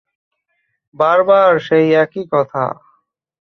বার 0.95 1.19
বার 1.23 1.51
সেই 1.59 1.87
এক 1.93 2.13
কথা। 2.31 2.63